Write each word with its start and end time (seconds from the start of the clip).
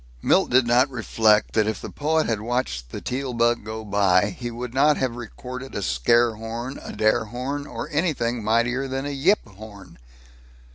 Milt 0.23 0.49
did 0.49 0.65
not 0.65 0.89
reflect 0.89 1.53
that 1.53 1.67
if 1.67 1.79
the 1.79 1.91
poet 1.91 2.25
had 2.25 2.41
watched 2.41 2.89
the 2.89 3.01
Teal 3.01 3.33
bug 3.33 3.63
go 3.63 3.85
by, 3.85 4.31
he 4.31 4.49
would 4.49 4.73
not 4.73 4.97
have 4.97 5.15
recorded 5.15 5.75
a 5.75 5.83
scare 5.83 6.33
horn, 6.37 6.79
a 6.81 6.91
dare 6.91 7.25
horn, 7.25 7.67
or 7.67 7.87
anything 7.91 8.43
mightier 8.43 8.87
than 8.87 9.05
a 9.05 9.11
yip 9.11 9.47
horn. 9.47 9.99